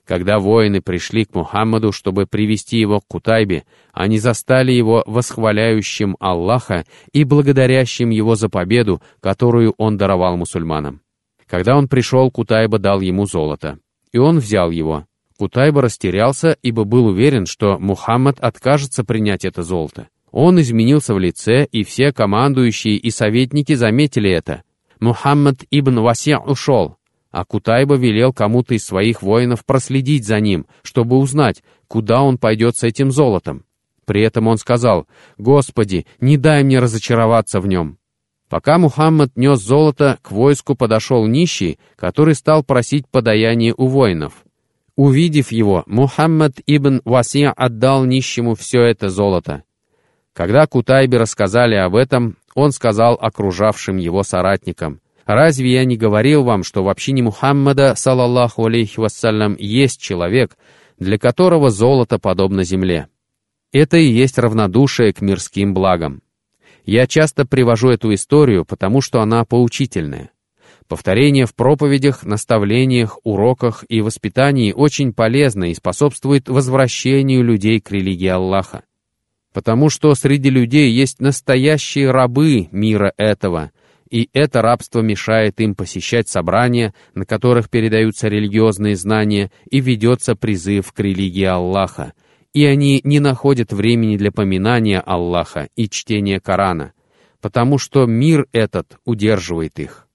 [0.06, 6.86] Когда воины пришли к Мухаммаду, чтобы привести его к Кутайбе, они застали его восхваляющим Аллаха
[7.14, 11.02] и благодарящим его за победу, которую он даровал мусульманам.
[11.48, 13.80] Когда он пришел, Кутайба дал ему золото,
[14.14, 15.06] и он взял его.
[15.38, 20.08] Кутайба растерялся, ибо был уверен, что Мухаммад откажется принять это золото.
[20.32, 24.64] Он изменился в лице, и все командующие и советники заметили это.
[25.00, 26.98] Мухаммад ибн Васи ушел,
[27.32, 32.78] а Кутайба велел кому-то из своих воинов проследить за ним, чтобы узнать, куда он пойдет
[32.78, 33.66] с этим золотом.
[34.06, 37.98] При этом он сказал, «Господи, не дай мне разочароваться в нем».
[38.54, 44.46] Пока Мухаммад нес золото, к войску подошел нищий, который стал просить подаяние у воинов.
[44.96, 49.64] Увидев его, Мухаммад ибн Васия отдал нищему все это золото.
[50.34, 56.64] Когда Кутайбе рассказали об этом, он сказал окружавшим его соратникам, Разве я не говорил вам,
[56.64, 60.58] что в общине Мухаммада, салаллаху алейхи вассалям, есть человек,
[61.00, 63.08] для которого золото подобно земле?
[63.72, 66.22] Это и есть равнодушие к мирским благам.
[66.86, 70.32] Я часто привожу эту историю, потому что она поучительная.
[70.88, 78.28] Повторение в проповедях, наставлениях, уроках и воспитании очень полезно и способствует возвращению людей к религии
[78.28, 78.84] Аллаха.
[79.54, 83.72] Потому что среди людей есть настоящие рабы мира этого—
[84.14, 90.94] и это рабство мешает им посещать собрания, на которых передаются религиозные знания и ведется призыв
[90.94, 92.14] к религии Аллаха,
[92.54, 96.94] и они не находят времени для поминания Аллаха и чтения Корана,
[97.42, 100.08] потому что мир этот удерживает их.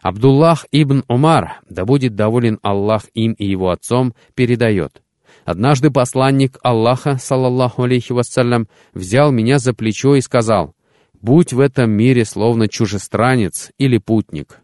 [0.00, 5.02] Абдуллах ибн Умар, да будет доволен Аллах им и его отцом, передает.
[5.44, 10.74] Однажды посланник Аллаха, саллаллаху алейхи вассалям, взял меня за плечо и сказал,
[11.20, 14.60] будь в этом мире словно чужестранец или путник.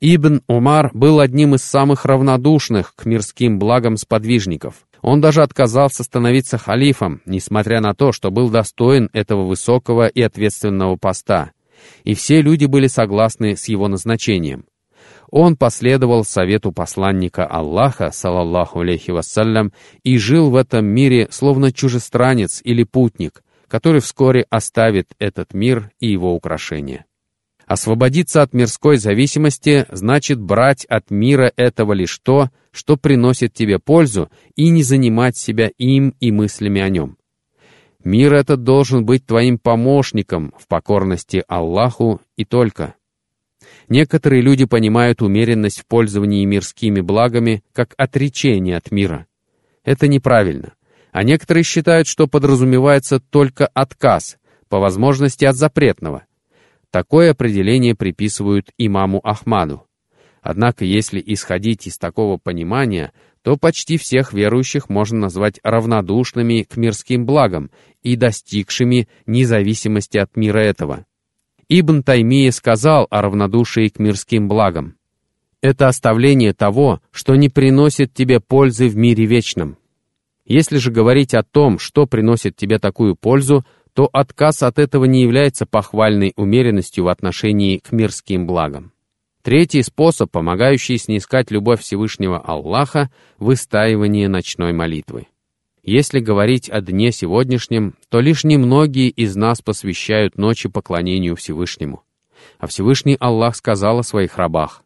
[0.00, 4.86] Ибн Умар был одним из самых равнодушных к мирским благам сподвижников.
[5.02, 10.96] Он даже отказался становиться халифом, несмотря на то, что был достоин этого высокого и ответственного
[10.96, 11.52] поста.
[12.04, 14.66] И все люди были согласны с его назначением.
[15.30, 22.60] Он последовал совету посланника Аллаха, салаллаху алейхи вассалям, и жил в этом мире словно чужестранец
[22.64, 27.06] или путник, который вскоре оставит этот мир и его украшения.
[27.70, 34.28] Освободиться от мирской зависимости значит брать от мира этого лишь то, что приносит тебе пользу,
[34.56, 37.16] и не занимать себя им и мыслями о нем.
[38.02, 42.96] Мир этот должен быть твоим помощником в покорности Аллаху и только.
[43.88, 49.26] Некоторые люди понимают умеренность в пользовании мирскими благами как отречение от мира.
[49.84, 50.72] Это неправильно
[51.12, 54.36] а некоторые считают, что подразумевается только отказ,
[54.68, 56.24] по возможности от запретного.
[56.90, 59.86] Такое определение приписывают имаму Ахмаду.
[60.42, 67.26] Однако, если исходить из такого понимания, то почти всех верующих можно назвать равнодушными к мирским
[67.26, 67.70] благам
[68.02, 71.06] и достигшими независимости от мира этого.
[71.68, 74.96] Ибн Таймия сказал о равнодушии к мирским благам.
[75.62, 79.76] Это оставление того, что не приносит тебе пользы в мире вечном.
[80.46, 85.22] Если же говорить о том, что приносит тебе такую пользу, то отказ от этого не
[85.22, 88.92] является похвальной умеренностью в отношении к мирским благам.
[89.42, 95.28] Третий способ, помогающий снискать любовь Всевышнего Аллаха– выстаивание ночной молитвы.
[95.82, 102.04] Если говорить о дне сегодняшнем, то лишь немногие из нас посвящают ночи поклонению Всевышнему.
[102.58, 104.84] А Всевышний Аллах сказал о своих рабах.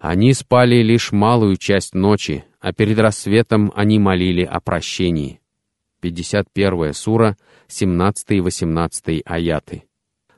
[0.00, 5.39] «Они спали лишь малую часть ночи, а перед рассветом они молили о прощении.
[6.00, 7.36] 51 сура,
[7.68, 9.84] 17 и 18 аяты.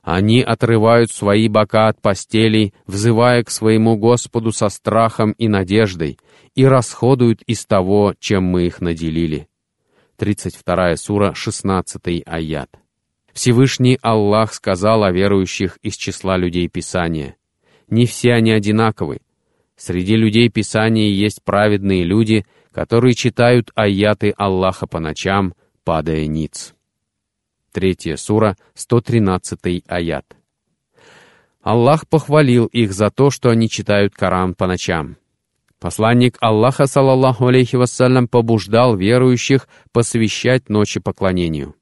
[0.03, 6.19] Они отрывают свои бока от постелей, взывая к своему Господу со страхом и надеждой,
[6.57, 9.49] и расходуют из того, чем мы их наделили.
[10.17, 12.71] 32 сура, 16 аят.
[13.33, 17.37] Всевышний Аллах сказал о верующих из числа людей Писания.
[17.89, 19.21] Не все они одинаковы,
[19.85, 26.73] Среди людей Писания есть праведные люди, которые читают аяты Аллаха по ночам, падая ниц.
[27.73, 30.37] Третья сура, 113 аят.
[31.63, 35.17] Аллах похвалил их за то, что они читают Коран по ночам.
[35.81, 41.75] Посланник Аллаха, саллаллаху алейхи вассалям, побуждал верующих посвящать ночи поклонению.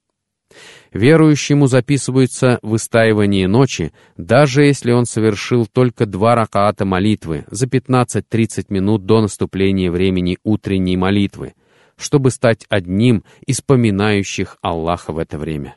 [0.92, 9.06] Верующему записывается выстаивание ночи, даже если он совершил только два ракаата молитвы за 15-30 минут
[9.06, 11.54] до наступления времени утренней молитвы,
[11.96, 15.76] чтобы стать одним из поминающих Аллаха в это время.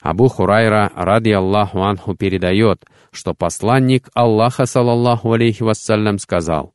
[0.00, 6.72] Абу Хурайра, ради Аллаху Анху, передает, что посланник Аллаха, салаллаху алейхи вассалям, сказал,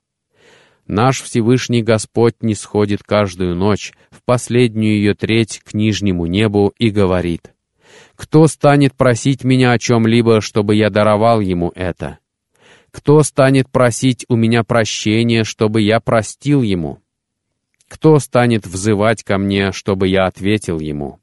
[0.88, 6.90] Наш Всевышний Господь не сходит каждую ночь в последнюю ее треть к нижнему небу и
[6.90, 7.54] говорит,
[8.16, 12.20] «Кто станет просить меня о чем-либо, чтобы я даровал ему это?
[12.92, 17.00] Кто станет просить у меня прощения, чтобы я простил ему?
[17.90, 21.20] Кто станет взывать ко мне, чтобы я ответил ему?»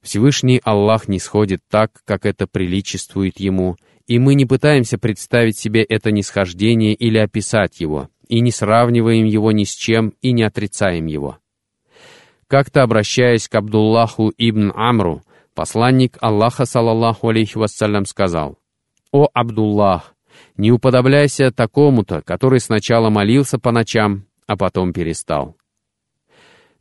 [0.00, 3.76] Всевышний Аллах не сходит так, как это приличествует Ему,
[4.10, 9.52] и мы не пытаемся представить себе это нисхождение или описать его, и не сравниваем его
[9.52, 11.38] ни с чем и не отрицаем его.
[12.48, 15.22] Как-то обращаясь к Абдуллаху ибн Амру,
[15.54, 18.58] посланник Аллаха, саллаллаху алейхи вассалям, сказал,
[19.12, 20.16] «О Абдуллах,
[20.56, 25.54] не уподобляйся такому-то, который сначала молился по ночам, а потом перестал».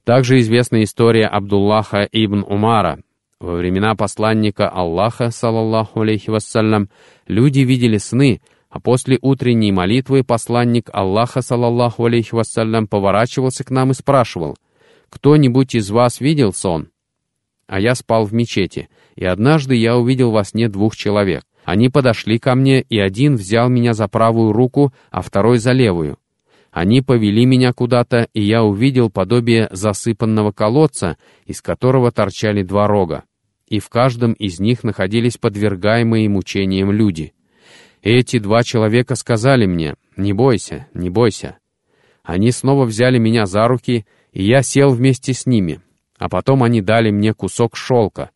[0.04, 3.04] Также известна история Абдуллаха ибн Умара,
[3.40, 6.90] во времена посланника Аллаха, саллаллаху алейхи вассалям,
[7.26, 13.92] люди видели сны, а после утренней молитвы посланник Аллаха, саллаллаху алейхи вассалям, поворачивался к нам
[13.92, 14.58] и спрашивал,
[15.10, 16.90] «Кто-нибудь из вас видел сон?»
[17.66, 21.44] А я спал в мечети, и однажды я увидел во сне двух человек.
[21.64, 26.18] Они подошли ко мне, и один взял меня за правую руку, а второй за левую.
[26.72, 33.24] Они повели меня куда-то, и я увидел подобие засыпанного колодца, из которого торчали два рога
[33.70, 37.34] и в каждом из них находились подвергаемые мучениям люди.
[38.02, 41.58] Эти два человека сказали мне, «Не бойся, не бойся».
[42.24, 45.82] Они снова взяли меня за руки, и я сел вместе с ними,
[46.18, 48.32] а потом они дали мне кусок шелка,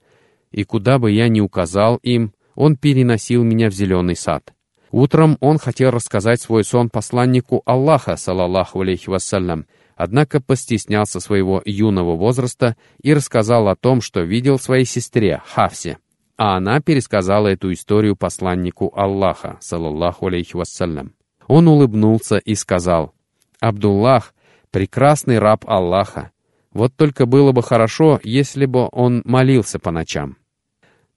[0.52, 4.54] и куда бы я ни указал им, он переносил меня в зеленый сад.
[4.92, 9.66] Утром он хотел рассказать свой сон посланнику Аллаха, салаллаху алейхи вассалям,
[9.96, 15.98] однако постеснялся своего юного возраста и рассказал о том, что видел своей сестре Хавсе,
[16.38, 21.14] а она пересказала эту историю посланнику Аллаха, салаллаху алейхи вассалям.
[21.48, 23.14] Он улыбнулся и сказал,
[23.60, 24.34] «Абдуллах—
[24.72, 26.32] прекрасный раб Аллаха.
[26.72, 30.38] Вот только было бы хорошо, если бы он молился по ночам».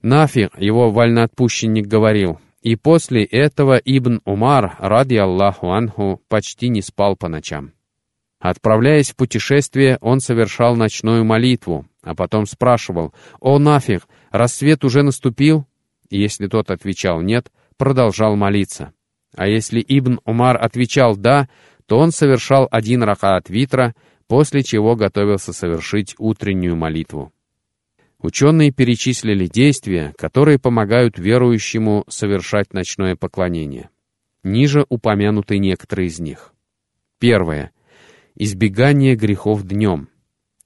[0.01, 7.15] Нафи, его вольноотпущенник, говорил, и после этого Ибн Умар, ради Аллаху анху, почти не спал
[7.15, 7.71] по ночам.
[8.39, 15.65] Отправляясь в путешествие, он совершал ночную молитву, а потом спрашивал, «О, нафиг, рассвет уже наступил?»
[16.09, 18.93] Если тот отвечал «нет», продолжал молиться.
[19.35, 21.49] А если Ибн Умар отвечал «да»,
[21.87, 23.95] то он совершал один ракаат витра,
[24.27, 27.31] после чего готовился совершить утреннюю молитву.
[28.19, 33.89] Ученые перечислили действия, которые помогают верующему совершать ночное поклонение.
[34.43, 36.53] Ниже упомянуты некоторые из них.
[37.19, 37.71] Первое
[38.37, 40.09] избегание грехов днем.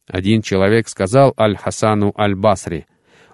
[0.08, 2.86] Один человек сказал Аль-Хасану Аль-Басри,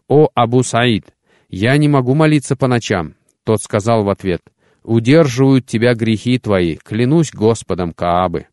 [0.08, 1.08] «О, Абу Саид,
[1.50, 3.16] я не могу молиться по ночам».
[3.44, 4.42] Тот сказал в ответ,
[4.84, 8.48] «Удерживают тебя грехи твои, клянусь Господом Каабы».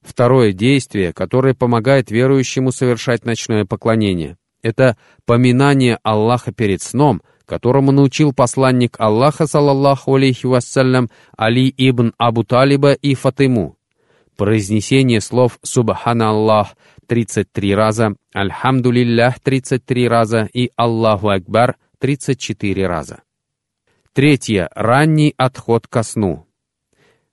[0.00, 4.96] Второе действие, которое помогает верующему совершать ночное поклонение, это
[5.26, 12.92] поминание Аллаха перед сном, которому научил посланник Аллаха, саллаллаху алейхи вассалям, Али ибн Абу Талиба
[12.92, 13.77] и Фатиму,
[14.38, 16.76] Произнесение слов «Субханаллах»
[17.08, 23.22] 33 раза, «Альхамдулиллях» 33 раза и «Аллаху Акбар» 34 раза.
[24.12, 24.70] Третье.
[24.76, 26.46] Ранний отход ко сну.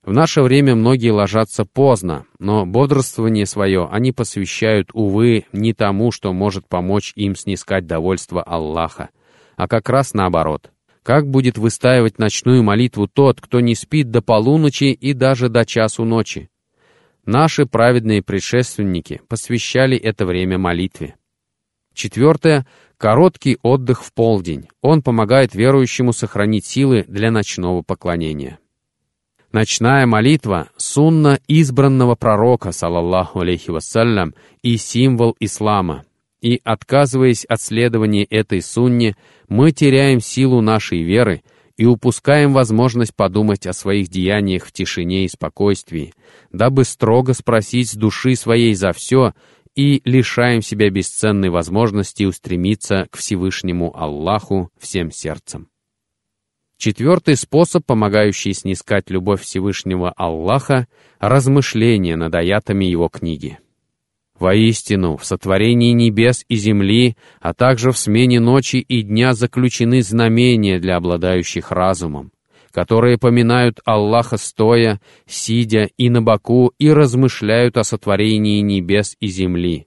[0.04, 6.32] В наше время многие ложатся поздно, но бодрствование свое они посвящают, увы, не тому, что
[6.32, 9.10] может помочь им снискать довольство Аллаха,
[9.54, 10.72] а как раз наоборот.
[11.04, 16.04] Как будет выстаивать ночную молитву тот, кто не спит до полуночи и даже до часу
[16.04, 16.50] ночи?
[17.26, 21.16] Наши праведные предшественники посвящали это время молитве.
[21.92, 22.66] Четвертое—
[22.98, 24.68] короткий отдых в полдень.
[24.80, 28.60] Он помогает верующему сохранить силы для ночного поклонения.
[29.50, 36.04] Ночная молитва— сунна избранного пророка, салаллаху алейхи вассалям, и символ ислама.
[36.40, 39.16] И, отказываясь от следования этой сунне,
[39.48, 41.42] мы теряем силу нашей веры—
[41.76, 46.14] и упускаем возможность подумать о своих деяниях в тишине и спокойствии,
[46.52, 49.34] дабы строго спросить с души своей за все
[49.74, 55.68] и лишаем себя бесценной возможности устремиться к Всевышнему Аллаху всем сердцем.
[56.78, 63.58] Четвертый способ, помогающий снискать любовь Всевышнего Аллаха— размышление над аятами его книги.
[64.38, 70.78] Воистину, в сотворении небес и земли, а также в смене ночи и дня заключены знамения
[70.78, 72.32] для обладающих разумом,
[72.70, 79.86] которые поминают Аллаха стоя, сидя и на боку и размышляют о сотворении небес и земли.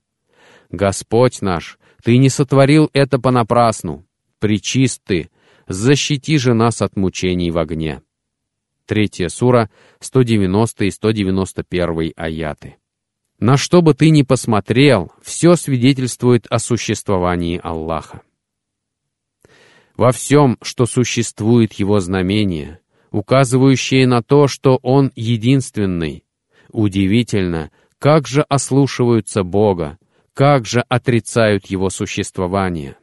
[0.71, 4.05] Господь наш, Ты не сотворил это понапрасну.
[4.39, 5.29] Причист Ты,
[5.67, 8.01] защити же нас от мучений в огне.
[8.87, 9.69] Третья сура,
[9.99, 12.77] 190 и 191 аяты.
[13.39, 18.21] На что бы ты ни посмотрел, все свидетельствует о существовании Аллаха.
[19.95, 22.81] Во всем, что существует Его знамения,
[23.11, 26.25] указывающие на то, что Он единственный.
[26.69, 29.97] Удивительно, как же ослушиваются Бога,
[30.33, 32.97] как же отрицают Его существование.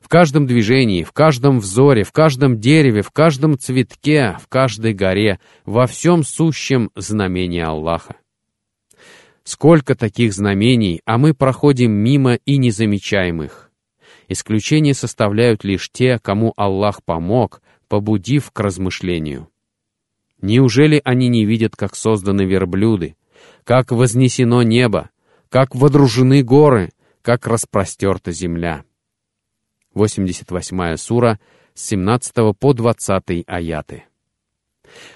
[0.00, 5.40] В каждом движении, в каждом взоре, в каждом дереве, в каждом цветке, в каждой горе,
[5.64, 8.16] во всем сущем знамение Аллаха.
[9.44, 13.70] Сколько таких знамений, а мы проходим мимо и не замечаем их.
[14.28, 19.48] Исключение составляют лишь те, кому Аллах помог, побудив к размышлению.
[20.40, 23.16] Неужели они не видят, как созданы верблюды,
[23.64, 25.10] как вознесено небо,
[25.48, 26.90] как водружены горы,
[27.20, 28.84] как распростерта земля?
[29.94, 31.38] 88 сура,
[31.74, 34.04] с 17 по 20 аяты.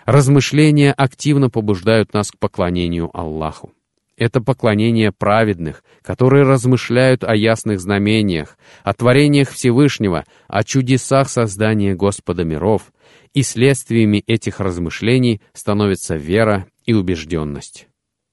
[0.05, 3.73] Размышления активно побуждают нас к поклонению Аллаху.
[4.17, 12.43] Это поклонение праведных, которые размышляют о ясных знамениях, о творениях Всевышнего, о чудесах создания Господа
[12.45, 12.93] миров,
[13.35, 17.89] и следствиями этих размышлений становится вера и убежденность.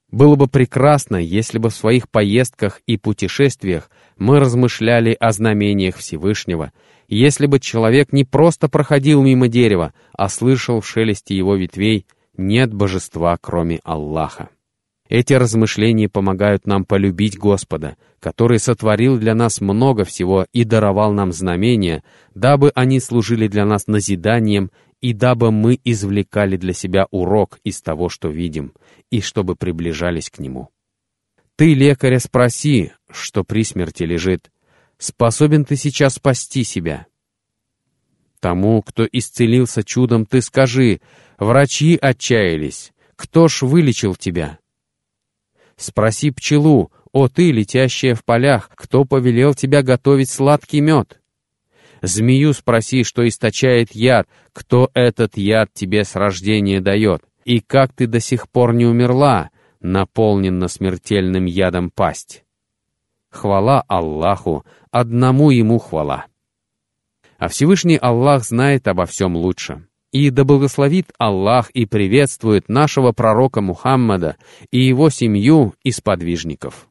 [0.10, 6.72] Было бы прекрасно, если бы в своих поездках и путешествиях мы размышляли о знамениях Всевышнего,
[7.10, 12.06] если бы человек не просто проходил мимо дерева, а слышал в шелесте его ветвей
[12.38, 14.50] «нет божества, кроме Аллаха».
[15.14, 21.32] Эти размышления помогают нам полюбить Господа, который сотворил для нас много всего и даровал нам
[21.32, 22.03] знамения,
[22.34, 28.09] дабы они служили для нас назиданием и дабы мы извлекали для себя урок из того,
[28.09, 28.74] что видим,
[29.11, 30.70] и чтобы приближались к нему.
[31.57, 34.51] Ты, лекаря, спроси, что при смерти лежит,
[34.97, 37.05] способен ты сейчас спасти себя?
[38.39, 41.01] Тому, кто исцелился чудом, ты скажи,
[41.38, 44.57] врачи отчаялись, кто ж вылечил тебя?
[45.78, 51.19] Спроси пчелу, о ты, летящая в полях, кто повелел тебя готовить сладкий мед?
[52.01, 58.07] Змею спроси, что источает яд, кто этот яд тебе с рождения дает, и как ты
[58.07, 62.43] до сих пор не умерла, наполнена смертельным ядом пасть.
[63.30, 66.26] Хвала Аллаху, одному Ему хвала.
[67.38, 69.88] А Всевышний Аллах знает обо всем лучше.
[70.14, 74.38] И да благословит Аллах и приветствует нашего пророка Мухаммада
[74.72, 76.88] и его семью и сподвижников.